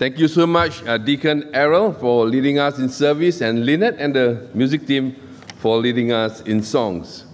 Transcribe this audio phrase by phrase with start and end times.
[0.00, 4.16] Thank you so much, uh, Deacon Errol, for leading us in service, and Lynette and
[4.16, 5.14] the music team
[5.58, 7.26] for leading us in songs.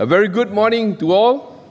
[0.00, 1.62] A very good morning to all.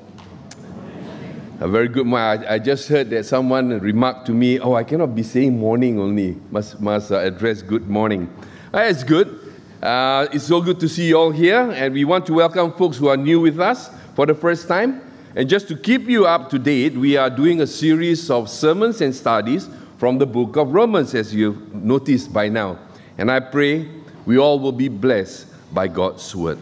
[1.59, 2.47] A very good morning.
[2.47, 6.37] I, just heard that someone remarked to me, Oh, I cannot be saying morning only,
[6.49, 8.33] must, must uh, address good morning.
[8.73, 9.53] Uh, it's good.
[9.83, 12.95] Uh, it's so good to see you all here, and we want to welcome folks
[12.95, 15.01] who are new with us for the first time.
[15.35, 19.01] And just to keep you up to date, we are doing a series of sermons
[19.01, 19.67] and studies
[19.97, 22.79] from the book of Romans, as you've noticed by now.
[23.17, 23.89] And I pray
[24.25, 26.59] we all will be blessed by God's word.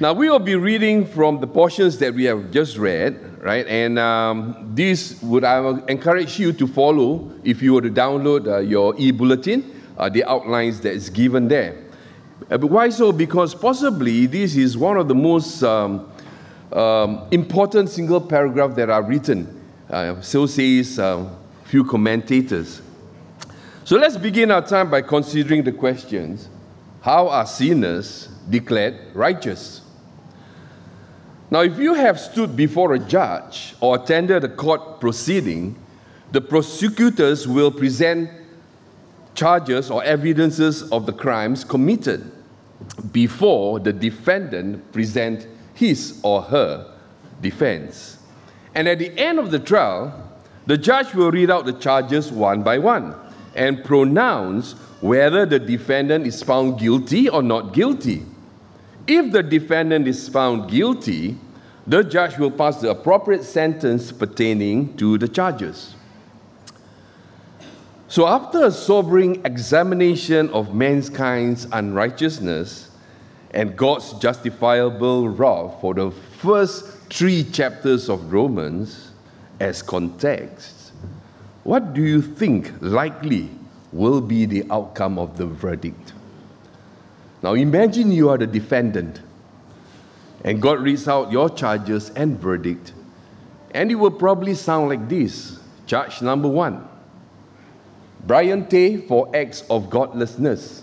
[0.00, 3.66] Now, we will be reading from the portions that we have just read, right?
[3.66, 5.58] And um, this would I
[5.88, 10.22] encourage you to follow if you were to download uh, your e bulletin, uh, the
[10.22, 11.76] outlines that is given there.
[12.48, 13.10] Uh, why so?
[13.10, 16.08] Because possibly this is one of the most um,
[16.72, 19.60] um, important single paragraph that are written.
[19.90, 21.36] Uh, so says um,
[21.68, 22.80] few commentators.
[23.84, 26.48] So let's begin our time by considering the questions
[27.02, 29.82] How are sinners declared righteous?
[31.50, 35.76] Now, if you have stood before a judge or attended a court proceeding,
[36.32, 38.30] the prosecutors will present
[39.34, 42.30] charges or evidences of the crimes committed
[43.12, 46.94] before the defendant present his or her
[47.40, 48.18] defense.
[48.74, 50.27] And at the end of the trial,
[50.68, 53.14] the judge will read out the charges one by one
[53.54, 58.22] and pronounce whether the defendant is found guilty or not guilty.
[59.06, 61.38] If the defendant is found guilty,
[61.86, 65.94] the judge will pass the appropriate sentence pertaining to the charges.
[68.08, 72.90] So, after a sobering examination of mankind's unrighteousness
[73.52, 79.07] and God's justifiable wrath for the first three chapters of Romans,
[79.60, 80.92] as context,
[81.64, 83.50] what do you think likely
[83.92, 86.12] will be the outcome of the verdict?
[87.42, 89.20] Now imagine you are the defendant
[90.44, 92.92] and God reads out your charges and verdict,
[93.72, 96.86] and it will probably sound like this Charge number one
[98.26, 100.82] Brian Tay for acts of godlessness,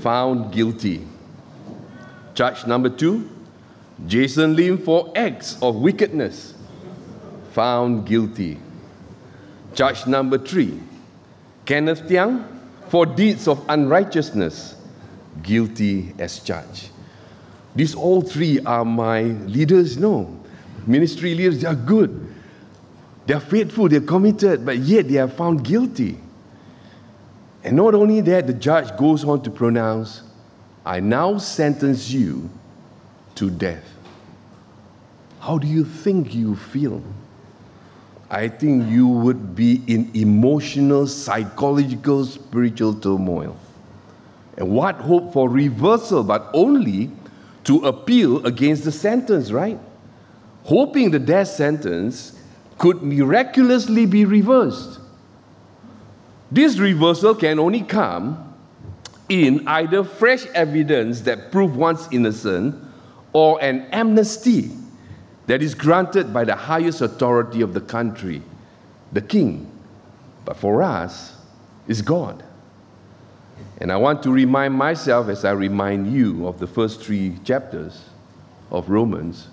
[0.00, 1.06] found guilty.
[2.34, 3.28] Charge number two
[4.06, 6.49] Jason Lim for acts of wickedness,
[7.52, 8.58] found guilty.
[9.74, 10.80] Charge number three,
[11.64, 12.44] Kenneth Tiang,
[12.88, 14.74] for deeds of unrighteousness,
[15.42, 16.90] guilty as charged.
[17.74, 20.36] These all three are my leaders, no.
[20.86, 22.34] Ministry leaders, they are good.
[23.26, 26.18] They are faithful, they are committed, but yet they are found guilty.
[27.62, 30.22] And not only that, the judge goes on to pronounce,
[30.84, 32.50] I now sentence you
[33.36, 33.84] to death.
[35.38, 37.02] How do you think you feel?
[38.30, 43.56] I think you would be in emotional, psychological, spiritual turmoil.
[44.56, 47.10] And what hope for reversal, but only
[47.64, 49.80] to appeal against the sentence, right?
[50.64, 52.38] Hoping the death sentence
[52.78, 55.00] could miraculously be reversed.
[56.52, 58.54] This reversal can only come
[59.28, 62.76] in either fresh evidence that proves one's innocent
[63.32, 64.70] or an amnesty
[65.50, 68.40] that is granted by the highest authority of the country,
[69.12, 69.68] the king.
[70.44, 71.36] But for us,
[71.88, 72.44] is God.
[73.78, 78.00] And I want to remind myself as I remind you of the first three chapters
[78.70, 79.48] of Romans.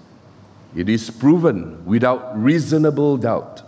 [0.75, 3.63] It is proven without reasonable doubt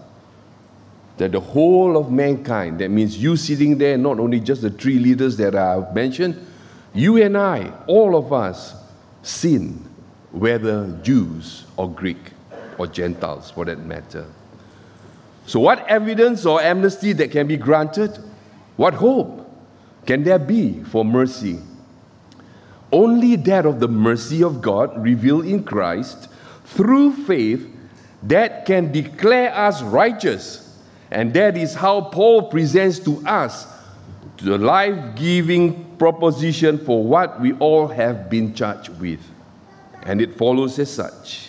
[1.18, 5.00] that the whole of mankind, that means you sitting there, not only just the three
[5.00, 6.46] leaders that I have mentioned,
[6.94, 8.76] you and I, all of us,
[9.24, 9.89] sin
[10.32, 12.32] whether Jews or Greek
[12.78, 14.26] or Gentiles for that matter.
[15.46, 18.18] So, what evidence or amnesty that can be granted?
[18.78, 19.50] What hope
[20.06, 21.60] can there be for mercy?
[22.92, 26.30] Only that of the mercy of God revealed in Christ
[26.66, 27.68] through faith
[28.24, 30.78] that can declare us righteous.
[31.12, 33.68] And that is how Paul presents to us
[34.38, 39.20] the life giving proposition for what we all have been charged with
[40.04, 41.48] and it follows as such.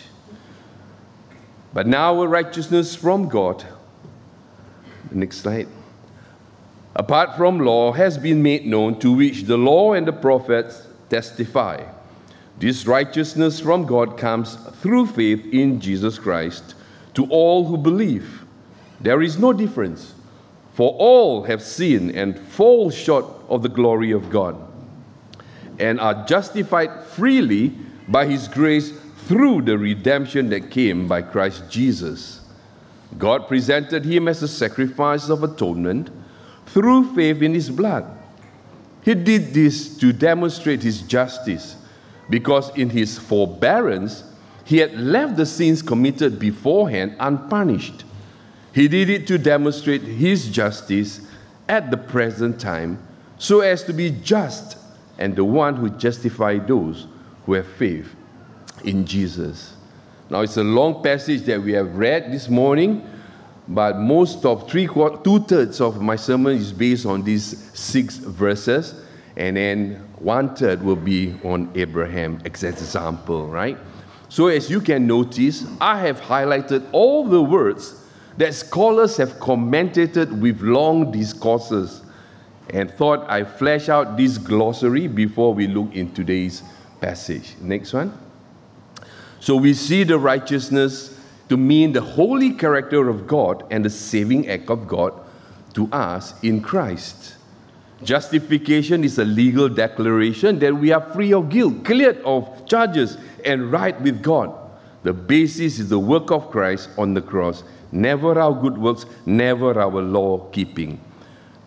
[1.73, 3.65] But now a righteousness from God,
[5.11, 5.69] next slide,
[6.97, 11.85] apart from law, has been made known to which the law and the prophets testify.
[12.59, 16.75] This righteousness from God comes through faith in Jesus Christ
[17.15, 18.45] to all who believe.
[19.01, 20.15] There is no difference,
[20.75, 24.57] for all have sinned and fall short of the glory of God,
[25.79, 27.75] and are justified freely
[28.11, 28.93] by his grace
[29.27, 32.41] through the redemption that came by Christ Jesus.
[33.17, 36.11] God presented him as a sacrifice of atonement
[36.67, 38.05] through faith in his blood.
[39.03, 41.77] He did this to demonstrate his justice,
[42.29, 44.25] because in his forbearance,
[44.65, 48.05] he had left the sins committed beforehand unpunished.
[48.73, 51.21] He did it to demonstrate his justice
[51.69, 53.03] at the present time,
[53.39, 54.77] so as to be just
[55.19, 57.07] and the one who justifies those
[57.51, 58.15] who have faith
[58.85, 59.75] in Jesus.
[60.31, 63.05] Now, it's a long passage that we have read this morning,
[63.67, 68.95] but most of three two thirds of my sermon is based on these six verses,
[69.37, 73.77] and then one third will be on Abraham as example, right?
[74.29, 78.01] So, as you can notice, I have highlighted all the words
[78.37, 82.03] that scholars have commented with long discourses
[82.73, 86.63] and thought I flesh out this glossary before we look in today's
[87.01, 87.55] passage.
[87.61, 88.13] Next one.
[89.41, 91.19] So we see the righteousness
[91.49, 95.13] to mean the holy character of God and the saving act of God
[95.75, 97.37] to us in Christ.
[98.03, 103.73] Justification is a legal declaration that we are free of guilt, cleared of charges, and
[103.73, 104.55] right with God.
[105.03, 109.79] The basis is the work of Christ on the cross, never our good works, never
[109.79, 111.01] our law keeping.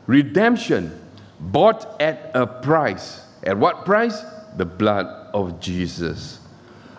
[0.07, 0.99] Redemption,
[1.39, 3.25] bought at a price.
[3.43, 4.23] At what price?
[4.57, 6.39] The blood of Jesus.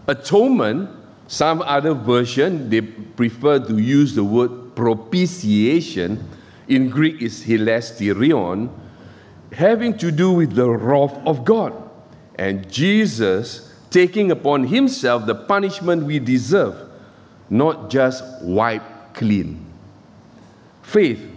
[0.07, 0.91] Atonement,
[1.27, 6.29] some other version, they prefer to use the word propitiation.
[6.69, 8.71] In Greek is hilasterion,
[9.53, 11.73] having to do with the wrath of God.
[12.37, 16.75] And Jesus taking upon himself the punishment we deserve,
[17.49, 18.83] not just wipe
[19.15, 19.65] clean.
[20.83, 21.31] Faith.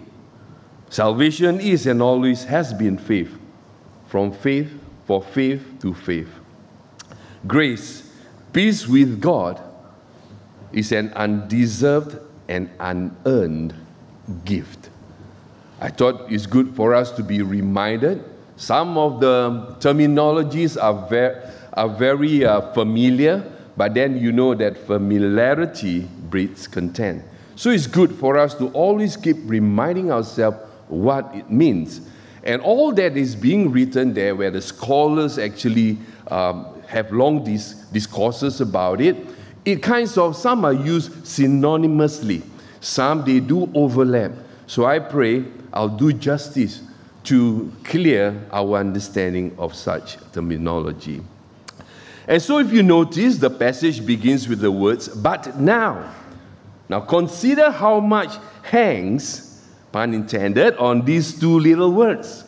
[0.90, 3.38] Salvation is and always has been faith.
[4.08, 4.72] From faith,
[5.06, 6.30] for faith to faith.
[7.45, 8.10] Grace,
[8.54, 9.62] peace with God,
[10.74, 12.18] is an undeserved
[12.48, 13.74] and unearned
[14.45, 14.89] gift.
[15.80, 18.24] I thought it's good for us to be reminded.
[18.56, 21.36] Some of the terminologies are very
[21.74, 23.44] are very uh, familiar,
[23.78, 27.24] but then you know that familiarity breeds content.
[27.56, 30.57] So it's good for us to always keep reminding ourselves
[30.88, 32.01] what it means.
[32.44, 36.00] And all that is being written there, where the scholars actually
[36.31, 39.16] um, have long dis- discourses about it,
[39.66, 42.42] it kinds of, some are used synonymously,
[42.80, 44.31] some they do overlap.
[44.66, 46.81] So I pray I'll do justice
[47.25, 51.22] to clear our understanding of such terminology.
[52.28, 56.13] And so, if you notice, the passage begins with the words, but now.
[56.89, 62.45] Now, consider how much hangs, pun intended, on these two little words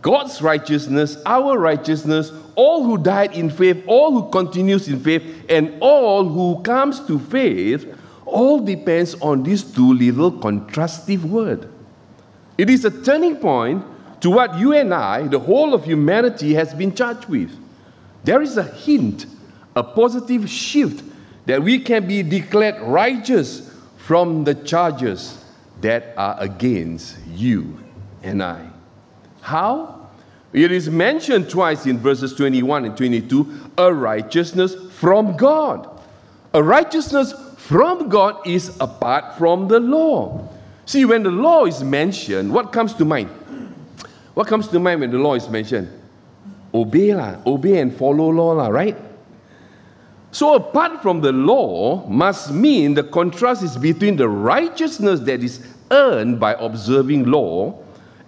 [0.00, 5.78] God's righteousness, our righteousness, all who died in faith, all who continues in faith, and
[5.80, 7.86] all who comes to faith,
[8.26, 11.66] all depends on these two little contrastive words.
[12.58, 13.84] It is a turning point
[14.22, 17.56] to what you and I, the whole of humanity, has been charged with.
[18.24, 19.26] There is a hint,
[19.76, 21.04] a positive shift
[21.46, 25.44] that we can be declared righteous from the charges
[25.80, 27.78] that are against you
[28.24, 28.68] and I.
[29.42, 29.97] How?
[30.52, 35.88] It is mentioned twice in verses 21 and 22 a righteousness from God.
[36.54, 40.48] A righteousness from God is apart from the law.
[40.86, 43.28] See, when the law is mentioned, what comes to mind?
[44.32, 45.92] What comes to mind when the law is mentioned?
[46.74, 48.96] obey lah, obey and follow law lah, right?
[50.30, 55.64] So apart from the law must mean the contrast is between the righteousness that is
[55.90, 57.78] earned by observing law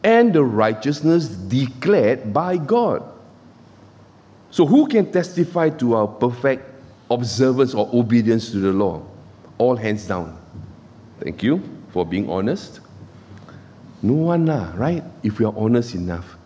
[0.03, 3.03] and the righteousness declared by God.
[4.51, 6.65] So who can testify to our perfect
[7.11, 9.03] observance or obedience to the law?
[9.59, 10.37] All hands down.
[11.21, 12.81] Thank you for being honest.
[14.03, 15.05] No one lah, right?
[15.23, 16.37] If we are honest enough.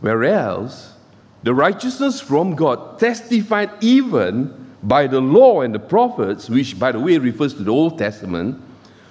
[0.00, 0.94] Whereas
[1.42, 7.00] the righteousness from God testified even by the law and the prophets, which by the
[7.00, 8.60] way refers to the Old Testament,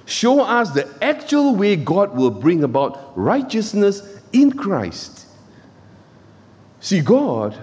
[0.09, 5.27] show us the actual way God will bring about righteousness in Christ.
[6.79, 7.57] See, God,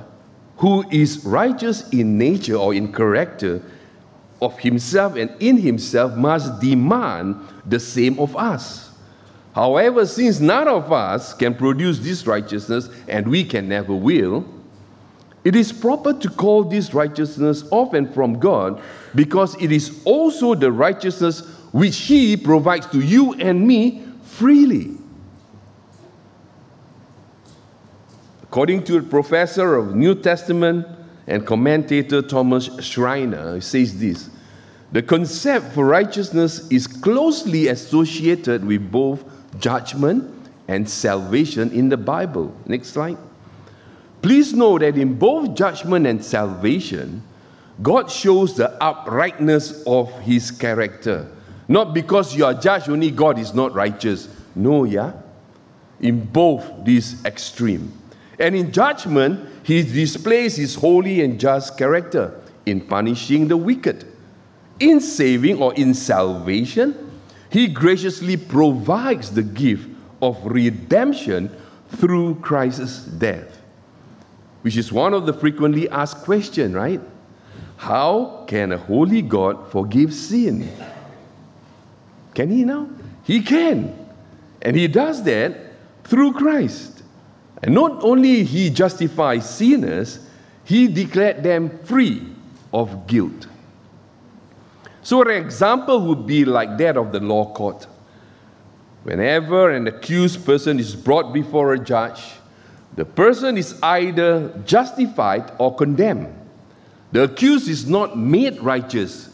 [0.58, 3.62] who is righteous in nature or in character
[4.40, 8.90] of himself and in himself, must demand the same of us.
[9.54, 14.44] However, since none of us can produce this righteousness and we can never will,
[15.44, 18.82] it is proper to call this righteousness of and from God
[19.14, 21.42] because it is also the righteousness
[21.76, 24.96] which He provides to you and me freely.
[28.44, 30.86] According to a professor of New Testament
[31.26, 34.30] and commentator Thomas Schreiner, he says this
[34.92, 39.22] The concept for righteousness is closely associated with both
[39.60, 40.32] judgment
[40.68, 42.56] and salvation in the Bible.
[42.64, 43.18] Next slide.
[44.22, 47.22] Please know that in both judgment and salvation,
[47.82, 51.32] God shows the uprightness of his character.
[51.68, 54.28] Not because you are judged, only God is not righteous.
[54.54, 55.12] No, yeah?
[56.00, 57.92] In both these extreme.
[58.38, 64.06] And in judgment, he displays his holy and just character in punishing the wicked.
[64.78, 66.94] In saving or in salvation,
[67.48, 69.88] he graciously provides the gift
[70.20, 71.50] of redemption
[71.88, 73.60] through Christ's death,
[74.62, 77.00] which is one of the frequently asked questions, right?
[77.76, 80.70] How can a holy God forgive sin?
[82.36, 82.90] Can he now?
[83.24, 83.96] He can.
[84.60, 85.56] And he does that
[86.04, 87.02] through Christ.
[87.62, 90.20] And not only he justifies sinners,
[90.62, 92.28] he declared them free
[92.74, 93.46] of guilt.
[95.02, 97.86] So an example would be like that of the law court.
[99.04, 102.20] Whenever an accused person is brought before a judge,
[102.96, 106.34] the person is either justified or condemned.
[107.12, 109.30] The accused is not made righteous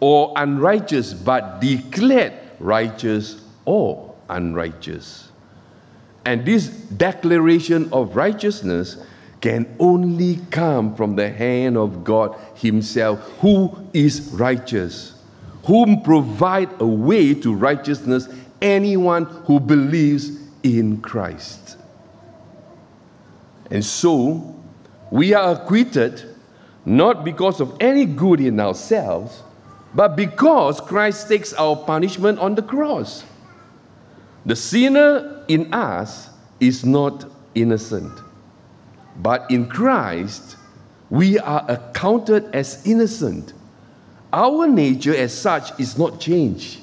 [0.00, 5.30] or unrighteous, but declared righteous or unrighteous.
[6.24, 8.96] And this declaration of righteousness
[9.40, 15.14] can only come from the hand of God Himself, who is righteous,
[15.64, 18.28] whom provide a way to righteousness
[18.60, 20.30] anyone who believes
[20.62, 21.76] in Christ.
[23.70, 24.54] And so,
[25.10, 26.22] we are acquitted
[26.84, 29.42] not because of any good in ourselves,
[29.94, 33.24] but because Christ takes our punishment on the cross.
[34.44, 36.28] The sinner in us
[36.60, 37.24] is not
[37.54, 38.12] innocent,
[39.16, 40.56] but in Christ,
[41.10, 43.52] we are accounted as innocent.
[44.32, 46.80] Our nature as such is not changed.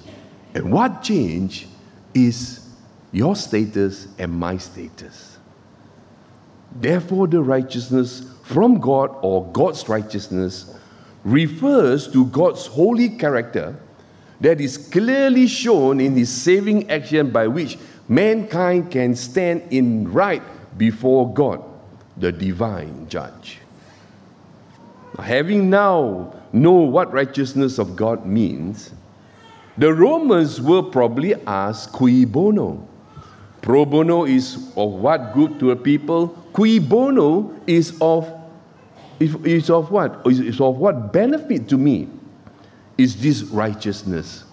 [0.56, 1.68] And what changed
[2.14, 2.68] is
[3.12, 5.38] your status and my status.
[6.76, 10.76] Therefore, the righteousness from God or God's righteousness
[11.24, 13.75] refers to God's holy character
[14.42, 17.77] that is clearly shown in his saving action by which
[18.08, 20.44] mankind can stand in right
[20.77, 21.63] before God,
[22.18, 23.60] the divine judge.
[25.18, 28.92] Having now know what righteousness of God means,
[29.77, 32.88] the Romans will probably ask cui bono.
[33.62, 38.27] Pro bono is of what good to a people, cui bono is of
[39.20, 40.22] is of what?
[40.25, 42.08] Is of what benefit to me
[42.98, 44.43] is this righteousness?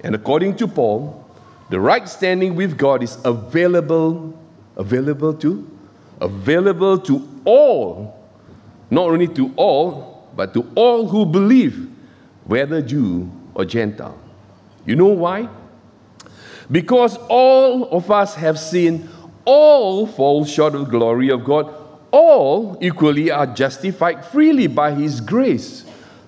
[0.00, 1.24] And according to Paul,
[1.70, 4.38] the right standing with God is available,
[4.76, 5.68] available to,
[6.20, 8.18] available to all,
[8.90, 11.88] not only to all, but to all who believe,
[12.44, 14.18] whether Jew or Gentile.
[14.84, 15.48] You know why?
[16.70, 19.08] Because all of us have sinned,
[19.44, 21.72] all fall short of the glory of God,
[22.12, 25.84] all equally are justified freely by His grace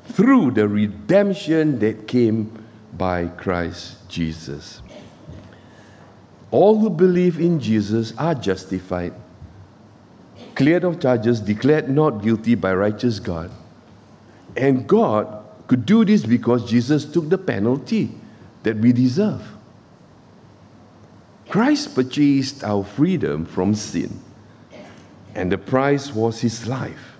[0.07, 2.65] through the redemption that came
[2.95, 4.81] by Christ Jesus.
[6.51, 9.13] All who believe in Jesus are justified,
[10.55, 13.51] cleared of charges, declared not guilty by righteous God.
[14.57, 18.13] And God could do this because Jesus took the penalty
[18.63, 19.43] that we deserve.
[21.49, 24.21] Christ purchased our freedom from sin
[25.35, 27.17] and the price was his life.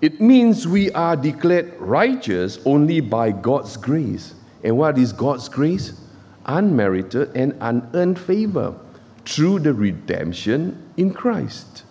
[0.00, 4.34] It means we are declared righteous only by God's grace.
[4.62, 6.00] And what is God's grace?
[6.46, 8.74] Unmerited and unearned favor
[9.24, 11.84] through the redemption in Christ.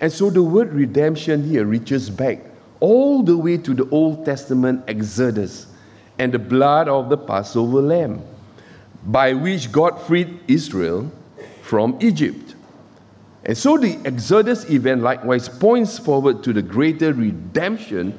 [0.00, 2.44] And so the word redemption here reaches back
[2.80, 5.66] all the way to the Old Testament Exodus
[6.18, 8.22] and the blood of the Passover lamb,
[9.06, 11.10] by which God freed Israel
[11.62, 12.49] from Egypt.
[13.44, 18.18] And so the Exodus event likewise points forward to the greater redemption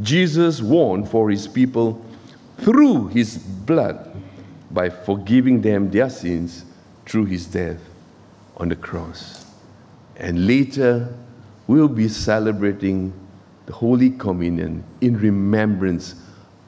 [0.00, 2.04] Jesus won for his people
[2.58, 4.16] through his blood
[4.70, 6.64] by forgiving them their sins
[7.06, 7.80] through his death
[8.56, 9.46] on the cross.
[10.16, 11.12] And later,
[11.66, 13.12] we'll be celebrating
[13.66, 16.14] the Holy Communion in remembrance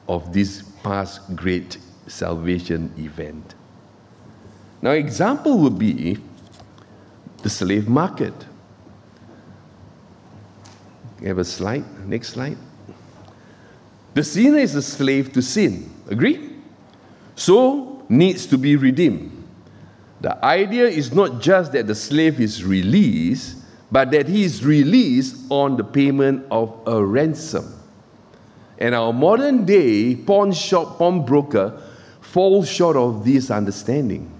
[0.07, 3.55] of this past great salvation event.
[4.81, 6.17] Now, example would be
[7.45, 8.33] the slave market.
[11.21, 11.85] You have a slide?
[12.07, 12.57] Next slide.
[14.15, 15.93] The sinner is a slave to sin.
[16.09, 16.55] Agree?
[17.35, 19.31] So needs to be redeemed.
[20.21, 23.57] The idea is not just that the slave is released,
[23.91, 27.71] but that he is released on the payment of a ransom.
[28.79, 31.79] And our modern day pawn shop pawnbroker
[32.21, 34.31] falls short of this understanding.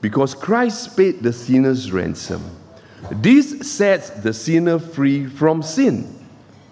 [0.00, 2.42] Because Christ paid the sinner's ransom.
[3.10, 6.14] This sets the sinner free from sin.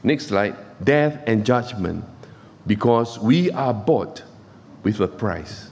[0.03, 2.05] Next slide death and judgment.
[2.67, 4.23] Because we are bought
[4.83, 5.71] with a price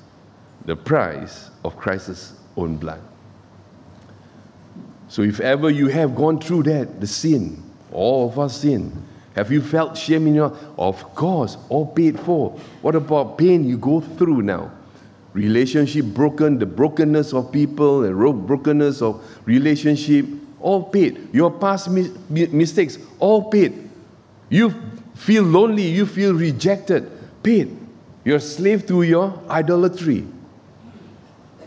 [0.65, 3.01] the price of Christ's own blood.
[5.09, 9.53] So, if ever you have gone through that, the sin, all of us sin, have
[9.53, 12.51] you felt shame in your Of course, all paid for.
[12.83, 14.71] What about pain you go through now?
[15.35, 20.27] Relationship broken, the brokenness of people, and brokenness of relationship,
[20.61, 21.29] all paid.
[21.35, 23.91] Your past mistakes, all paid.
[24.49, 24.73] You
[25.15, 27.11] feel lonely, you feel rejected,
[27.43, 27.77] paid.
[28.25, 30.27] You're slave to your idolatry,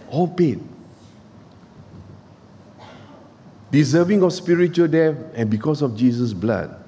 [0.09, 0.59] all paid.
[3.69, 6.83] Deserving of spiritual death, and because of Jesus' blood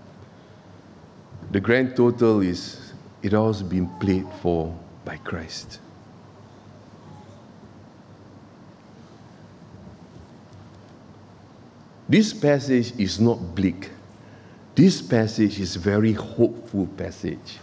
[1.52, 2.94] the grand total is
[3.24, 5.80] it all has been paid for by Christ.
[12.10, 13.92] This passage is not bleak.
[14.74, 17.60] This passage is very hopeful passage.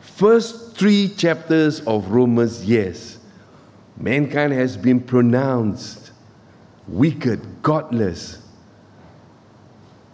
[0.00, 3.18] First three chapters of Romans, yes,
[3.98, 6.12] mankind has been pronounced
[6.88, 8.38] wicked, godless,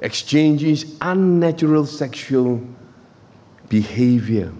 [0.01, 2.61] exchanges unnatural sexual
[3.69, 4.53] behavior.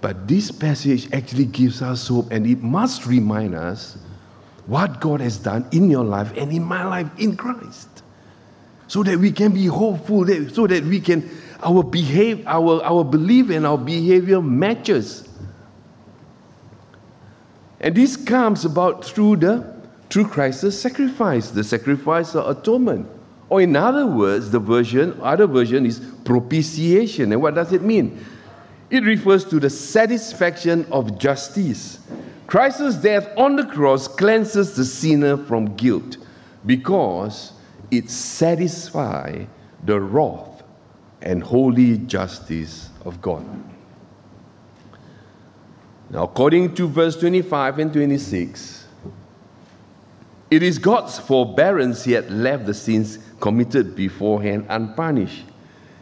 [0.00, 3.98] But this passage actually gives us hope, and it must remind us
[4.68, 7.88] what God has done in your life and in my life in Christ.
[8.86, 11.28] So that we can be hopeful, so that we can,
[11.62, 15.28] our behave, our, our belief and our behavior matches.
[17.80, 19.78] And this comes about through the
[20.10, 23.08] through Christ's sacrifice, the sacrifice of atonement.
[23.50, 27.32] Or in other words, the version, other version is propitiation.
[27.32, 28.24] And what does it mean?
[28.90, 31.98] It refers to the satisfaction of justice.
[32.48, 36.16] Christ's death on the cross cleanses the sinner from guilt
[36.64, 37.52] because
[37.90, 39.46] it satisfies
[39.84, 40.62] the wrath
[41.20, 43.44] and holy justice of God.
[46.08, 48.86] Now, according to verse 25 and 26,
[50.50, 55.44] it is God's forbearance he had left the sins committed beforehand unpunished.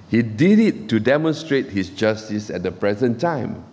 [0.09, 3.65] He did it to demonstrate his justice at the present time,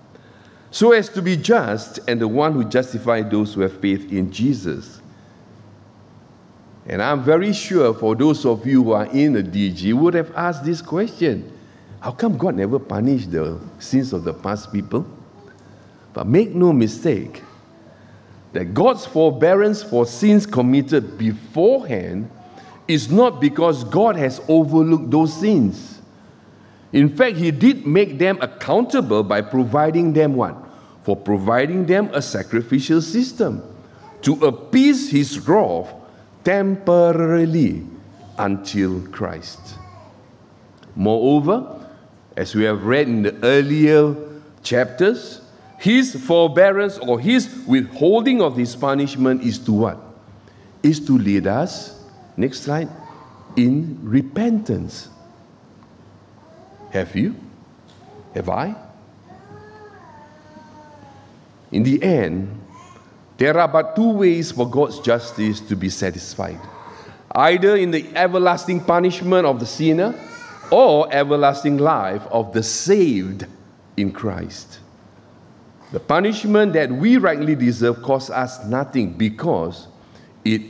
[0.74, 4.32] so as to be just and the one who justifies those who have faith in
[4.32, 5.02] Jesus.
[6.88, 10.36] And I'm very sure for those of you who are in the DG would have
[10.36, 11.56] asked this question
[12.00, 15.06] How come God never punished the sins of the past people?
[16.12, 17.44] But make no mistake
[18.54, 22.32] that God's forbearance for sins committed beforehand
[22.88, 26.02] is not because God has overlooked those sins.
[26.92, 30.63] In fact, He did make them accountable by providing them what?
[31.04, 33.62] For providing them a sacrificial system
[34.22, 35.94] to appease His wrath
[36.44, 37.86] temporarily
[38.38, 39.60] until Christ.
[40.96, 41.88] Moreover,
[42.36, 44.16] as we have read in the earlier
[44.64, 45.42] chapters,
[45.78, 49.98] his forbearance or his withholding of his punishment is to what?
[50.82, 52.04] Is to lead us
[52.36, 52.90] Next slide.
[53.56, 55.10] In repentance.
[56.92, 57.36] Have you?
[58.34, 58.76] Have I?
[61.74, 62.62] In the end,
[63.38, 66.60] there are but two ways for God's justice to be satisfied
[67.36, 70.14] either in the everlasting punishment of the sinner
[70.70, 73.48] or everlasting life of the saved
[73.98, 74.80] in Christ.
[75.92, 79.88] The punishment that we rightly deserve costs us nothing because
[80.46, 80.62] it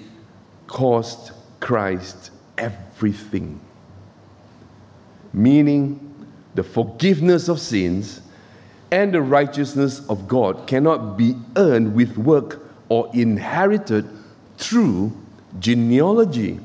[0.68, 3.60] cost Christ everything.
[5.34, 8.22] Meaning, the forgiveness of sins
[8.94, 14.08] and the righteousness of God cannot be earned with work or inherited
[14.60, 15.12] through
[15.58, 16.60] genealogy.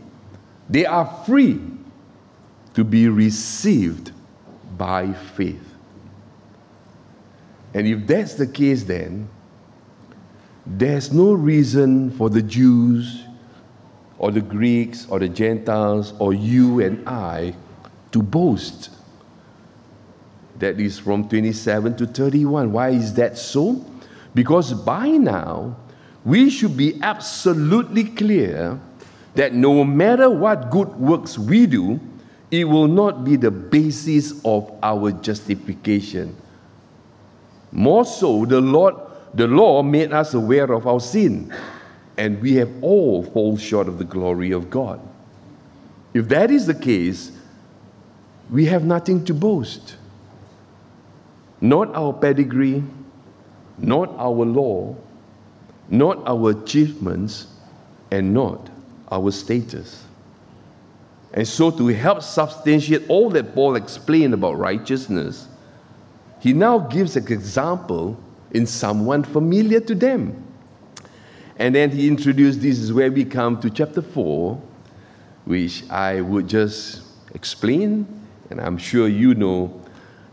[0.69, 1.59] They are free
[2.75, 4.13] to be received
[4.77, 5.75] by faith.
[7.73, 9.31] And if that's the case, then
[10.67, 13.25] there's no reason for the Jews
[14.19, 17.55] or the Greeks or the Gentiles or you and I
[18.13, 18.91] to boast.
[20.59, 22.73] That is from 27 to 31.
[22.73, 23.85] Why is that so?
[24.35, 25.77] Because by now,
[26.25, 28.81] we should be absolutely clear
[29.35, 32.01] that no matter what good works we do,
[32.51, 36.37] it will not be the basis of our justification.
[37.71, 38.95] More so, the Lord,
[39.35, 41.55] the law made us aware of our sin
[42.17, 45.01] and we have all fall short of the glory of God.
[46.13, 47.31] If that is the case,
[48.51, 49.97] we have nothing to boast.
[51.61, 52.83] Not our pedigree,
[53.79, 54.97] not our law,
[55.89, 57.47] not our achievements,
[58.11, 58.71] and not
[59.11, 60.05] our status.
[61.33, 65.49] And so, to help substantiate all that Paul explained about righteousness,
[66.41, 68.19] he now gives an example
[68.53, 70.45] in someone familiar to them.
[71.59, 74.61] And then he introduced this is where we come to chapter 4,
[75.45, 77.03] which I would just
[77.35, 78.07] explain,
[78.51, 79.83] and I'm sure you know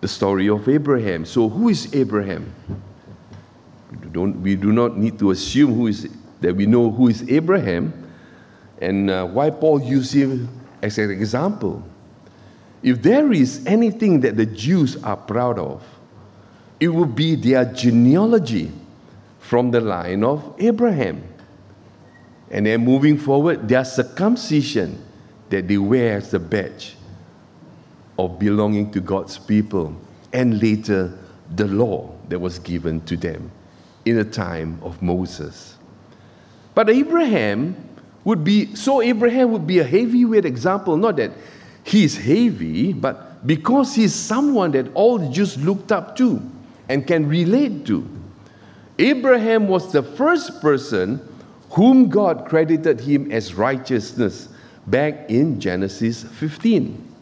[0.02, 1.26] the story of Abraham.
[1.26, 2.54] So, who is Abraham?
[3.92, 6.10] We, don't, we do not need to assume who is,
[6.42, 7.94] that we know who is Abraham
[8.82, 10.50] and uh, why Paul used him
[10.82, 11.84] as an example.
[12.84, 15.84] If there is anything that the Jews are proud of,
[16.80, 18.72] it would be their genealogy
[19.40, 21.24] from the line of Abraham.
[22.52, 25.04] And then moving forward, their circumcision
[25.50, 26.96] that they wear as a badge
[28.18, 29.96] of belonging to God's people,
[30.34, 31.18] and later
[31.56, 33.52] the law that was given to them
[34.06, 35.78] in the time of Moses.
[36.74, 37.76] But Abraham
[38.24, 41.32] would be, so Abraham would be a heavyweight example, not that
[41.84, 46.42] he's heavy, but because he's someone that all the Jews looked up to
[46.90, 48.08] and can relate to.
[48.98, 51.22] Abraham was the first person
[51.72, 54.50] whom God credited him as righteousness
[54.88, 57.15] back in Genesis 15.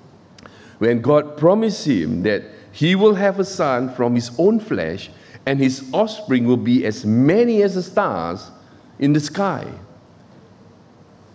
[0.84, 2.44] When God promised him that
[2.74, 5.10] he will have a son from his own flesh
[5.46, 8.52] and his offspring will be as many as the stars
[9.00, 9.66] in the sky.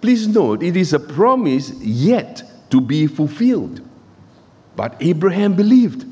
[0.03, 3.81] Please note, it is a promise yet to be fulfilled.
[4.77, 6.05] But Abraham believed.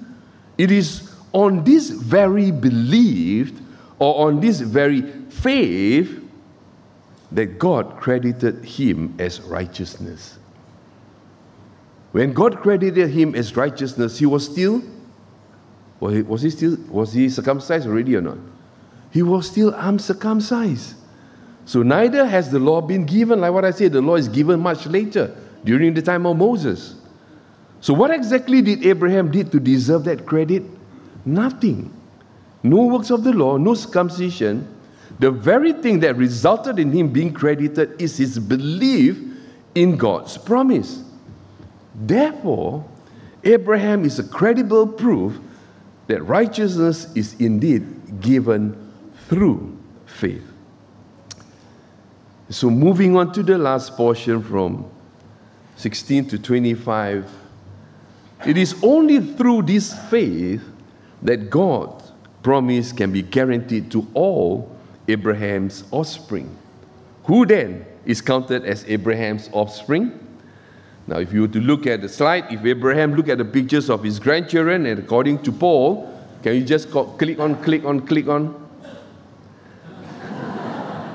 [0.57, 3.53] It is on this very belief
[3.99, 6.23] or on this very faith
[7.33, 10.39] that God credited him as righteousness.
[12.17, 14.83] When God credited him as righteousness, he was still
[16.01, 18.39] was he still was he circumcised already or not?
[19.11, 20.95] He was still uncircumcised.
[21.67, 24.61] So neither has the law been given, like what I said, the law is given
[24.61, 26.95] much later, during the time of Moses.
[27.83, 30.63] So what exactly did Abraham did to deserve that credit?
[31.27, 31.93] Nothing.
[32.63, 34.67] No works of the law, no circumcision.
[35.19, 39.19] The very thing that resulted in him being credited is his belief
[39.75, 41.03] in God's promise.
[41.97, 42.85] Therefore,
[43.43, 45.39] Abraham is a credible proof
[46.09, 48.93] that righteousness is indeed given
[49.29, 50.45] through faith.
[52.51, 54.89] So, moving on to the last portion from
[55.77, 57.29] 16 to 25,
[58.47, 60.63] it is only through this faith
[61.23, 64.77] that God's promise can be guaranteed to all
[65.09, 66.57] Abraham's offspring.
[67.25, 70.26] Who then is counted as Abraham's offspring?
[71.09, 73.89] Now, if you were to look at the slide, if Abraham look at the pictures
[73.89, 78.27] of his grandchildren, and according to Paul, can you just click on, click on, click
[78.27, 78.69] on?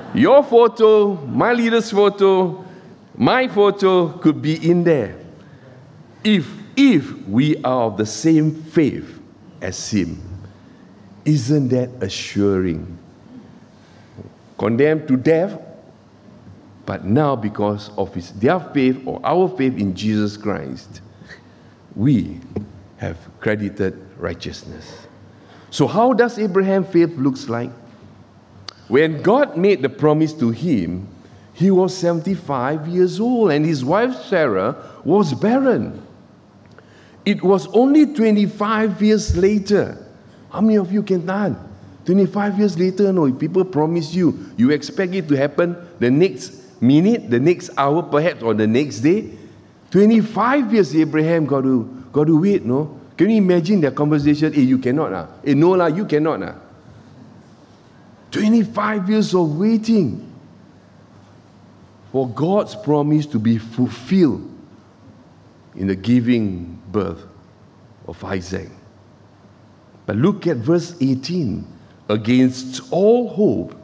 [0.14, 2.64] Your photo, my leader's photo,
[3.16, 5.18] my photo could be in there.
[6.24, 9.20] If, if we are of the same faith
[9.60, 10.22] as him,
[11.24, 12.98] isn't that assuring?
[14.56, 15.60] Condemned to death,
[16.84, 21.00] but now because of his, their faith or our faith in Jesus Christ,
[21.94, 22.40] we
[22.96, 25.06] have credited righteousness.
[25.70, 27.70] So how does Abraham's faith looks like?
[28.88, 31.08] When God made the promise to him,
[31.54, 36.04] he was 75 years old and his wife Sarah was barren.
[37.24, 40.04] It was only 25 years later.
[40.50, 41.56] How many of you can done?
[42.04, 47.30] 25 years later, no, people promise you, you expect it to happen the next minute,
[47.30, 49.30] the next hour, perhaps, or the next day.
[49.90, 52.98] 25 years Abraham got to, got to wait, no?
[53.16, 54.52] Can you imagine their conversation?
[54.52, 55.28] Hey, you cannot, ah.
[55.44, 56.54] Hey, no, lah, you cannot, ah.
[58.32, 60.32] 25 years of waiting
[62.10, 64.48] for God's promise to be fulfilled
[65.74, 67.22] in the giving birth
[68.06, 68.70] of Isaac.
[70.06, 71.66] But look at verse 18.
[72.08, 73.74] Against all hope,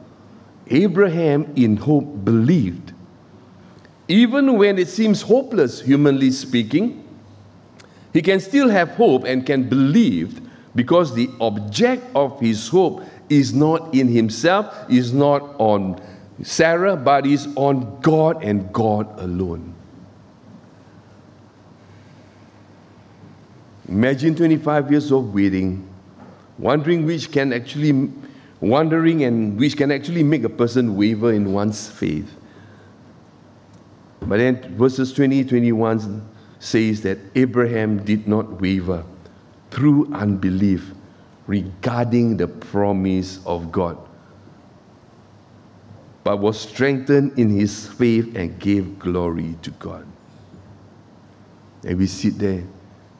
[0.67, 2.88] Abraham in hope believed.
[4.09, 7.05] Even when it seems hopeless, humanly speaking,
[8.11, 10.41] he can still have hope and can believe
[10.75, 16.01] because the object of his hope is not in himself, is not on
[16.41, 19.75] Sarah, but is on God and God alone.
[23.87, 25.87] Imagine 25 years of waiting,
[26.57, 28.09] wondering which can actually,
[28.59, 32.38] wondering and which can actually make a person waver in one's faith.
[34.21, 36.27] But then verses 20, 21
[36.59, 39.03] says that Abraham did not waver
[39.71, 40.91] through unbelief
[41.47, 43.97] regarding the promise of God,
[46.23, 50.05] but was strengthened in his faith and gave glory to God.
[51.83, 52.63] And we sit there.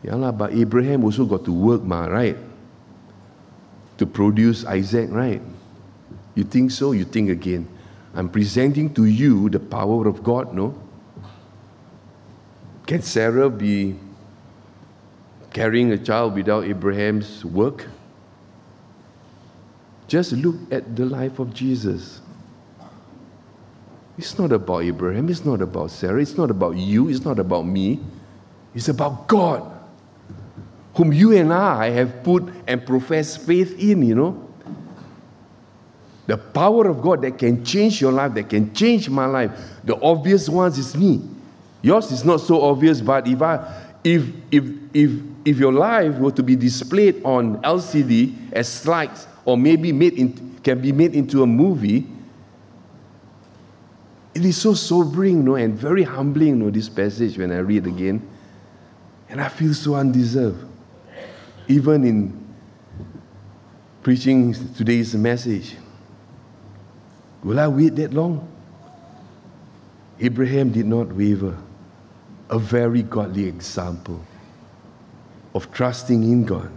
[0.04, 2.38] Yeah, lah, but Abraham also got to work, ma, right?
[3.98, 5.42] To produce Isaac, right?
[6.36, 6.92] You think so?
[6.92, 7.68] You think again.
[8.14, 10.76] I'm presenting to you the power of God, no?
[12.90, 13.96] Can Sarah be
[15.54, 17.86] carrying a child without Abraham's work?
[20.08, 22.20] Just look at the life of Jesus.
[24.18, 27.68] It's not about Abraham, it's not about Sarah, it's not about you, it's not about
[27.68, 28.00] me.
[28.74, 29.72] It's about God,
[30.96, 34.50] whom you and I have put and professed faith in, you know.
[36.26, 39.52] The power of God that can change your life, that can change my life.
[39.84, 41.22] The obvious ones is me.
[41.82, 45.12] Yours is not so obvious, but if I if if if
[45.46, 50.60] if your life were to be displayed on LCD as slides or maybe made in,
[50.64, 52.08] can be made into a movie,
[54.34, 57.60] it is so sobering, you know, and very humbling, you know, this passage when I
[57.60, 58.28] read again.
[59.30, 60.66] And I feel so undeserved.
[61.68, 62.56] Even in
[64.02, 65.76] preaching today's message.
[67.44, 68.48] Will I wait that long?
[70.20, 71.58] Abraham did not waver.
[72.50, 74.20] A very godly example
[75.54, 76.72] of trusting in God.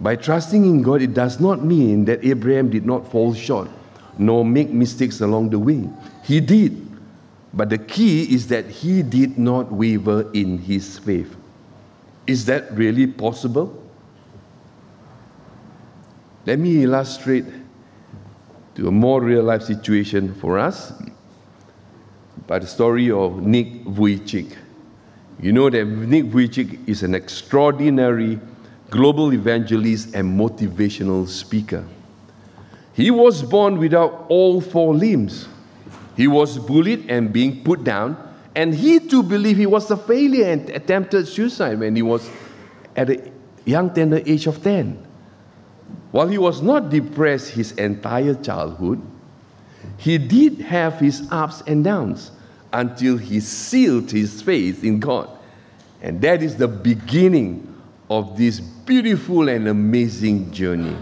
[0.00, 3.68] By trusting in God, it does not mean that Abraham did not fall short
[4.18, 5.88] nor make mistakes along the way.
[6.24, 6.84] He did.
[7.54, 11.34] But the key is that he did not waver in his faith.
[12.26, 13.82] Is that really possible?
[16.44, 17.46] Let me illustrate
[18.74, 20.92] to a more real life situation for us
[22.48, 24.56] by the story of Nick Vujicic.
[25.38, 28.40] You know that Nick Vujicic is an extraordinary
[28.88, 31.86] global evangelist and motivational speaker.
[32.94, 35.46] He was born without all four limbs.
[36.16, 38.16] He was bullied and being put down,
[38.54, 42.28] and he too believed he was a failure and attempted suicide when he was
[42.96, 43.30] at a
[43.66, 45.06] young tender age of 10.
[46.12, 49.02] While he was not depressed his entire childhood,
[49.98, 52.32] he did have his ups and downs
[52.72, 55.30] until he sealed his faith in God.
[56.02, 57.64] And that is the beginning
[58.10, 60.96] of this beautiful and amazing journey.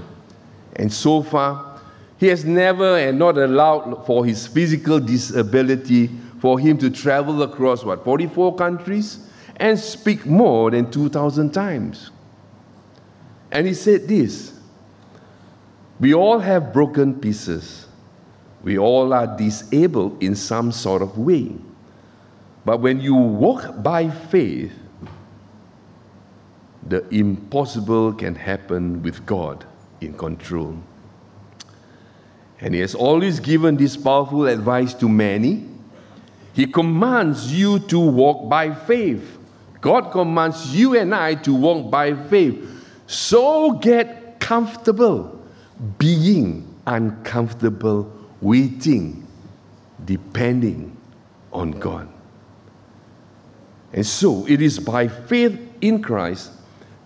[0.76, 1.80] And so far,
[2.18, 7.84] he has never and not allowed for his physical disability for him to travel across
[7.84, 9.26] what, 44 countries
[9.56, 12.10] and speak more than 2,000 times.
[13.50, 14.58] And he said this
[15.98, 17.85] We all have broken pieces.
[18.66, 21.54] We all are disabled in some sort of way.
[22.64, 24.72] But when you walk by faith,
[26.84, 29.64] the impossible can happen with God
[30.00, 30.76] in control.
[32.60, 35.64] And he has always given this powerful advice to many.
[36.52, 39.38] He commands you to walk by faith.
[39.80, 42.68] God commands you and I to walk by faith.
[43.06, 45.40] So get comfortable
[45.98, 49.26] being uncomfortable, waiting,
[50.04, 50.96] depending
[51.52, 52.08] on God.
[53.92, 56.52] And so it is by faith in Christ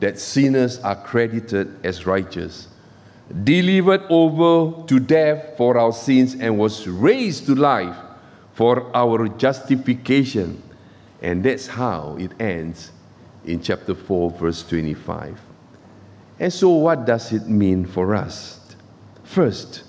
[0.00, 2.68] that sinners are credited as righteous
[3.44, 7.96] delivered over to death for our sins, and was raised to life
[8.52, 10.62] for our justification.
[11.22, 12.90] And that's how it ends
[13.44, 15.38] in chapter 4, verse 25.
[16.38, 18.74] And so, what does it mean for us?
[19.22, 19.84] First,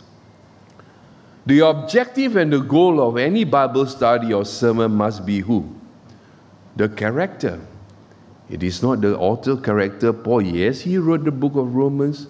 [1.52, 5.68] the objective and the goal of any Bible study or sermon must be who?
[6.78, 7.60] The character.
[8.50, 10.44] It is not the author character, Paul.
[10.44, 12.28] Yes, he wrote the book of Romans,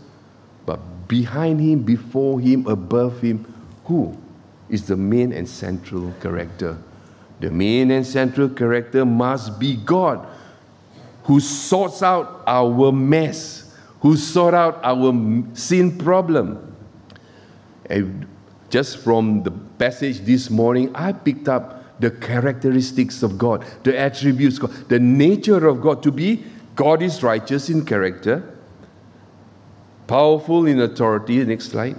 [0.66, 3.46] but behind him, before him, above him,
[3.86, 4.18] who
[4.70, 6.76] is the main and central character?
[7.42, 10.28] The main and central character must be God,
[11.26, 15.14] who sorts out our mess, who sort out our
[15.54, 16.76] sin problem.
[17.88, 18.26] And
[18.72, 24.58] just from the passage this morning, I picked up the characteristics of God, the attributes,
[24.88, 26.44] the nature of God to be
[26.76, 28.52] God is righteous in character
[30.12, 31.42] powerful in authority.
[31.46, 31.96] Next slide.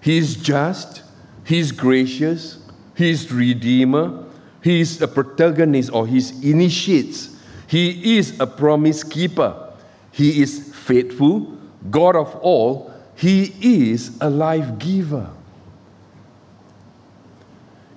[0.00, 1.02] He is just,
[1.44, 2.58] He is gracious,
[2.94, 4.24] he's redeemer,
[4.62, 7.36] He is a protagonist or he initiates.
[7.66, 9.72] He is a promise keeper.
[10.12, 11.58] He is faithful,
[11.90, 12.92] God of all.
[13.16, 15.28] He is a life giver.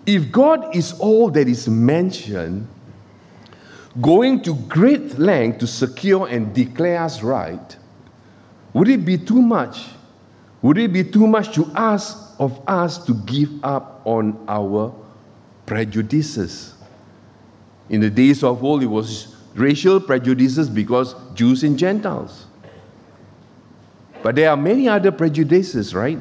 [0.08, 2.68] If God is all that is mentioned,
[4.00, 7.76] going to great length to secure and declare us right,
[8.74, 9.86] Would it be too much?
[10.62, 14.94] Would it be too much to ask of us to give up on our
[15.66, 16.76] prejudices?
[17.90, 22.46] In the days of old, it was racial prejudices because Jews and Gentiles.
[24.22, 26.20] But there are many other prejudices, right?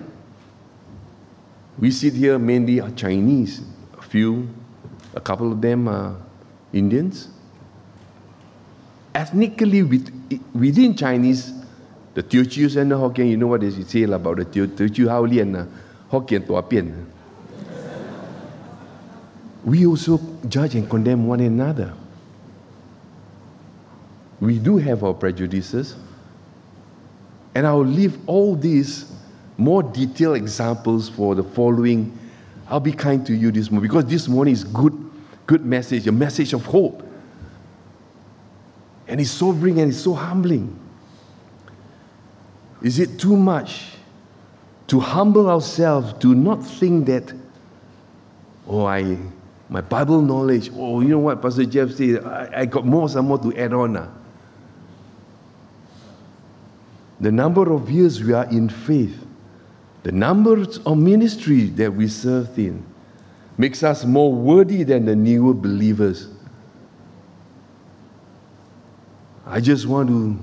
[1.78, 3.60] We sit here mainly are Chinese,
[4.16, 4.48] few,
[5.14, 6.16] a couple of them are
[6.72, 7.28] Indians.
[9.14, 9.82] Ethnically,
[10.54, 11.52] within Chinese,
[12.14, 15.68] the Teochews and the Hokkien, you know what they say about the Teochew Haolian,
[16.10, 17.04] Hokkien Tuapian.
[19.66, 21.92] We also judge and condemn one another.
[24.40, 25.94] We do have our prejudices.
[27.54, 29.12] And I'll leave all these
[29.58, 32.18] more detailed examples for the following.
[32.68, 35.10] I'll be kind to you this morning because this morning is good,
[35.46, 37.02] good message, a message of hope.
[39.06, 40.78] And it's sobering and it's so humbling.
[42.82, 43.92] Is it too much
[44.88, 47.32] to humble ourselves to not think that,
[48.66, 49.16] oh, I,
[49.68, 53.26] my Bible knowledge, oh, you know what Pastor Jeff said, I, I got more, some
[53.26, 53.94] more to add on.
[53.94, 54.12] Now.
[57.20, 59.25] The number of years we are in faith,
[60.06, 62.86] the numbers of ministry that we serve in,
[63.58, 66.28] makes us more worthy than the newer believers.
[69.44, 70.38] I just want to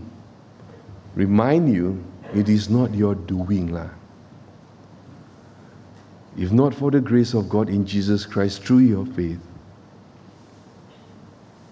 [1.15, 2.03] remind you
[2.35, 3.71] it is not your doing.
[3.71, 3.87] Lah.
[6.35, 9.39] If not for the grace of God in Jesus Christ through your faith,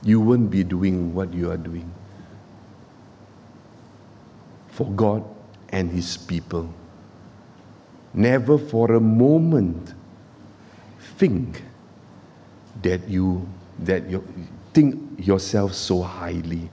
[0.01, 1.93] you wouldn't be doing what you are doing
[4.69, 5.25] for God
[5.73, 6.73] and His people.
[8.13, 9.93] Never for a moment
[11.17, 11.63] think
[12.81, 13.47] that you
[13.79, 14.23] that you
[14.73, 16.69] think yourself so highly.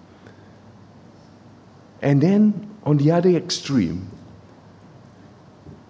[2.03, 4.09] And then on the other extreme,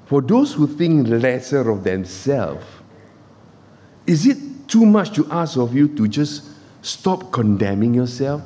[0.06, 2.64] for those who think lesser of themselves,
[4.06, 6.44] is it too much to ask of you to just
[6.82, 8.42] stop condemning yourself,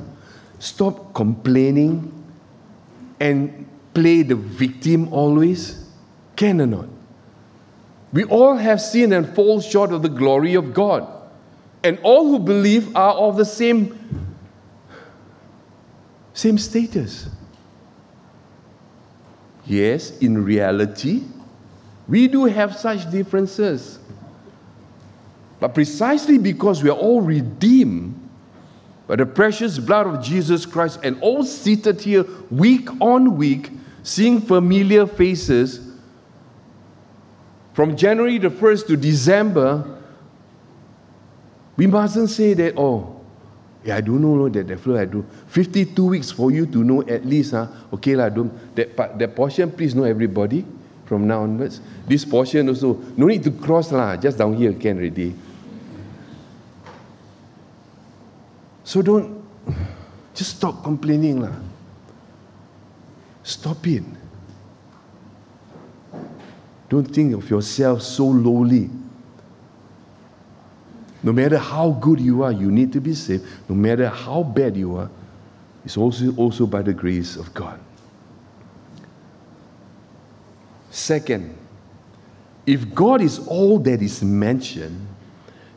[0.59, 2.13] stop complaining,
[3.21, 5.82] and play the victim always?
[6.37, 6.89] Can or not?
[8.13, 11.09] We all have sinned and fall short of the glory of God.
[11.83, 13.99] And all who believe are of the same,
[16.35, 17.29] same status.
[19.65, 21.23] Yes, in reality,
[22.09, 23.99] we do have such differences.
[25.61, 28.19] But precisely because we are all redeemed
[29.07, 33.71] by the precious blood of Jesus Christ and all seated here week on week,
[34.03, 35.82] seeing familiar faces,
[37.73, 39.85] from January the 1st to December,
[41.77, 43.21] we mustn't say that, oh,
[43.85, 45.25] yeah, I don't know that the flow I do.
[45.49, 47.67] 52 weeks for you to know at least, huh?
[47.93, 50.65] okay, lah, don't, that, part, that portion, please know everybody
[51.07, 51.81] from now onwards.
[52.07, 55.35] This portion also, no need to cross, lah, just down here can already.
[58.85, 59.43] So don't,
[60.35, 61.57] just stop complaining, lah.
[63.43, 64.05] Stop it.
[66.93, 68.91] Don't think of yourself so lowly.
[71.23, 73.47] No matter how good you are, you need to be saved.
[73.67, 75.09] No matter how bad you are,
[75.87, 77.81] it's also, also by the grace of God.
[80.91, 81.57] Second,
[82.67, 85.07] if God is all that is mentioned,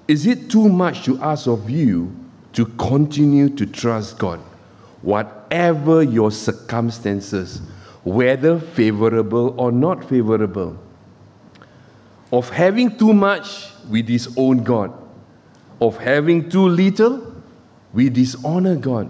[0.10, 2.14] is it too much to ask of you
[2.52, 4.42] to continue to trust God,
[5.02, 7.62] whatever your circumstances,
[8.04, 10.78] whether favorable or not favorable?
[12.36, 14.92] Of having too much, we disown God.
[15.80, 17.34] Of having too little,
[17.94, 19.10] we dishonor God.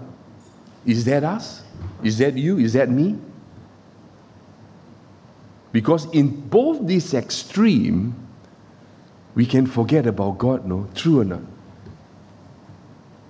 [0.84, 1.64] Is that us?
[2.04, 2.58] Is that you?
[2.58, 3.18] Is that me?
[5.72, 8.14] Because in both these extreme,
[9.34, 10.88] we can forget about God, no?
[10.94, 11.42] True or not?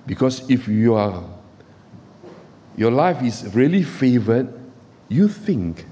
[0.06, 1.24] Because if you are
[2.76, 4.52] your life is really favored,
[5.08, 5.86] you think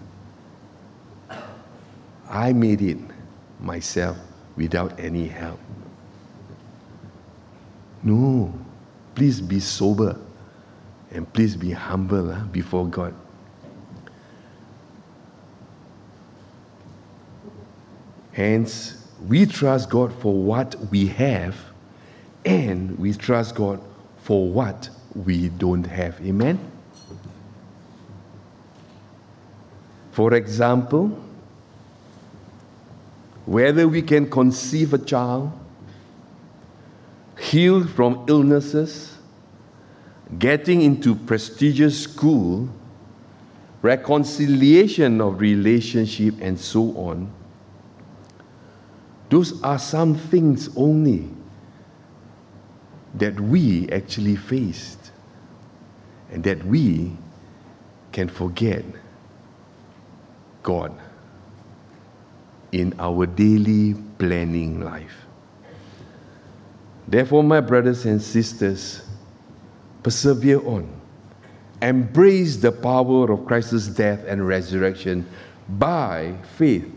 [2.28, 3.13] I made it
[3.64, 4.16] myself
[4.56, 5.58] without any help.
[8.02, 8.52] No,
[9.14, 10.16] please be sober
[11.10, 13.14] and please be humble uh, before God.
[18.32, 21.56] Hence, we trust God for what we have
[22.44, 23.80] and we trust God
[24.18, 26.20] for what we don't have.
[26.20, 26.58] Amen?
[30.10, 31.23] For example,
[33.46, 35.52] whether we can conceive a child,
[37.38, 39.16] heal from illnesses,
[40.38, 42.68] getting into prestigious school,
[43.82, 47.30] reconciliation of relationship, and so on.
[49.28, 51.28] Those are some things only
[53.14, 55.10] that we actually faced
[56.30, 57.16] and that we
[58.12, 58.84] can forget
[60.62, 60.98] God
[62.74, 65.26] in our daily planning life.
[67.06, 69.00] Therefore, my brothers and sisters,
[70.02, 70.90] persevere on.
[71.80, 75.24] Embrace the power of Christ's death and resurrection
[75.68, 76.90] by faith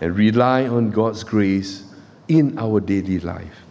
[0.00, 1.84] and rely on God's grace
[2.28, 3.64] in our daily life.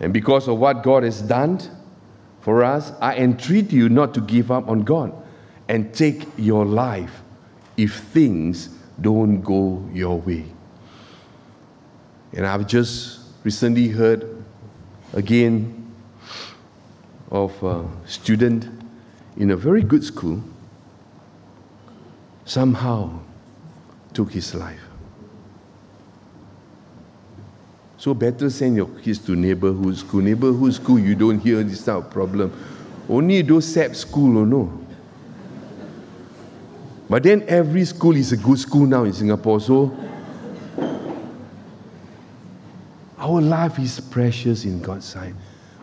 [0.00, 1.60] And because of what God has done
[2.42, 5.14] for us, I entreat you not to give up on God
[5.68, 7.22] and take your life
[7.78, 8.68] if things
[9.00, 10.44] don't go your way.
[12.32, 14.44] And I've just recently heard
[15.12, 15.92] again
[17.30, 18.68] of a student
[19.36, 20.42] in a very good school
[22.44, 23.18] somehow
[24.12, 24.80] took his life.
[27.96, 30.20] So better send your kids to neighborhood school.
[30.20, 32.52] Neighborhood school, you don't hear this type of problem.
[33.08, 34.83] Only those SAP school, or no.
[37.08, 39.60] But then every school is a good school now in Singapore.
[39.60, 39.96] So
[43.18, 45.34] our life is precious in God's sight.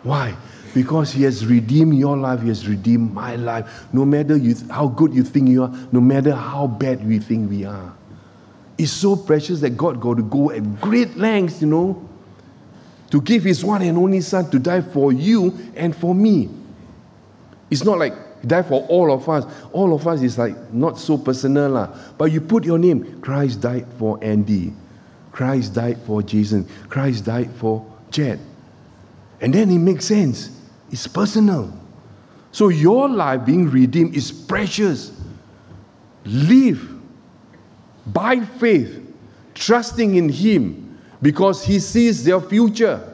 [0.04, 0.36] Why?
[0.74, 3.86] Because He has redeemed your life, He has redeemed my life.
[3.94, 7.50] No matter you, how good you think you are, no matter how bad we think
[7.50, 7.94] we are.
[8.78, 12.10] It's so precious that God got to go at great lengths, you know,
[13.12, 16.50] to give His one and only Son to die for you and for me.
[17.70, 19.46] It's not like He died for all of us.
[19.72, 21.96] All of us is like not so personal, lah.
[22.18, 23.22] but you put your name.
[23.22, 24.74] Christ died for Andy.
[25.32, 26.68] Christ died for Jason.
[26.90, 28.40] Christ died for Jed.
[29.40, 30.50] And then it makes sense.
[30.92, 31.74] It's personal.
[32.52, 35.12] So your life being redeemed is precious.
[36.26, 36.88] Live
[38.06, 39.00] by faith,
[39.56, 43.08] trusting in Him because He sees their future.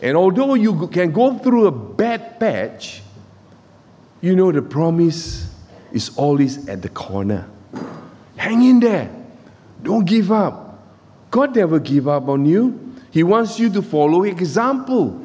[0.00, 3.02] And although you can go through a bad patch,
[4.22, 5.52] you know the promise
[5.92, 7.46] is always at the corner.
[8.36, 9.10] Hang in there.
[9.82, 10.82] Don't give up.
[11.30, 12.94] God never give up on you.
[13.10, 15.20] He wants you to follow example.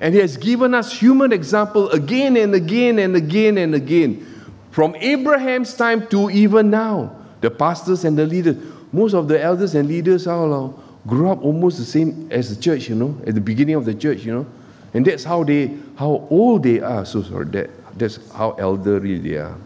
[0.00, 4.26] And He has given us human example again and again and again and again.
[4.70, 8.56] From Abraham's time to even now, the pastors and the leaders,
[8.92, 10.72] most of the elders and leaders are
[11.06, 13.94] grew up almost the same as the church, you know, at the beginning of the
[13.94, 14.46] church, you know.
[14.94, 17.04] And that's how they, how old they are.
[17.04, 19.56] So sorry, that, that's how elderly they are.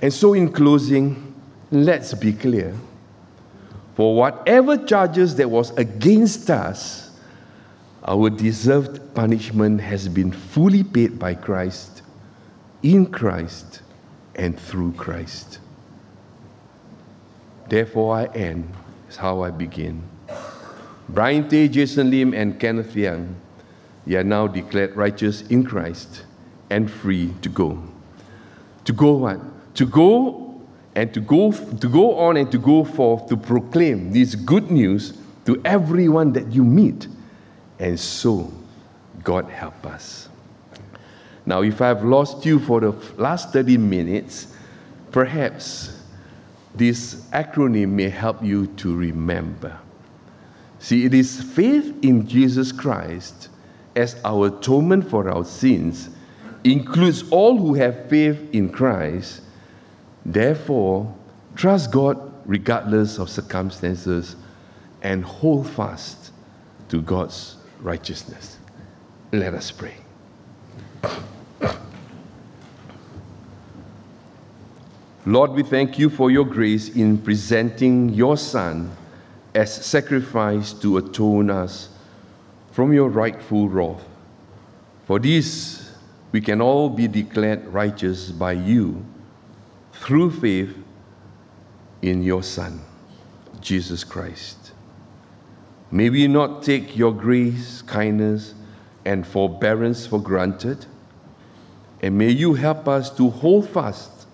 [0.00, 1.34] And so, in closing,
[1.70, 2.74] let's be clear.
[3.94, 7.10] For whatever charges that was against us,
[8.04, 12.02] our deserved punishment has been fully paid by Christ,
[12.82, 13.82] in Christ,
[14.34, 15.60] and through Christ.
[17.68, 18.72] Therefore, I end
[19.08, 20.02] is how I begin.
[21.08, 23.36] Brian Tay, Jason Lim, and Kenneth Young,
[24.06, 26.24] they are now declared righteous in Christ
[26.70, 27.82] and free to go.
[28.84, 29.40] To go what?
[29.76, 30.60] To go
[30.94, 35.16] and to go to go on and to go forth to proclaim this good news
[35.46, 37.08] to everyone that you meet.
[37.78, 38.52] And so,
[39.22, 40.28] God help us.
[41.44, 44.46] Now, if I've lost you for the last 30 minutes,
[45.10, 46.00] perhaps
[46.74, 49.78] this acronym may help you to remember.
[50.78, 53.48] See, it is faith in Jesus Christ
[53.94, 56.10] as our atonement for our sins,
[56.64, 59.42] includes all who have faith in Christ
[60.24, 61.14] Therefore,
[61.56, 64.36] trust God regardless of circumstances
[65.02, 66.32] and hold fast
[66.88, 68.58] to God's righteousness.
[69.32, 69.96] Let us pray.
[75.24, 78.90] Lord, we thank you for your grace in presenting your Son
[79.54, 81.88] as sacrifice to atone us
[82.72, 84.02] from your rightful wrath.
[85.04, 85.92] For this,
[86.32, 89.04] we can all be declared righteous by you
[89.92, 90.74] through faith
[92.00, 92.80] in your Son,
[93.60, 94.72] Jesus Christ.
[95.90, 98.54] May we not take your grace, kindness,
[99.04, 100.86] and forbearance for granted,
[102.00, 104.26] and may you help us to hold fast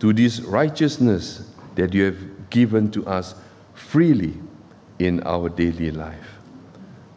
[0.00, 3.34] to this righteousness that you have given to us
[3.74, 4.34] freely
[4.98, 6.39] in our daily life.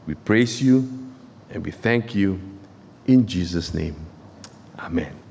[0.05, 0.87] We praise you
[1.49, 2.39] and we thank you
[3.07, 3.95] in Jesus' name.
[4.79, 5.22] Amen.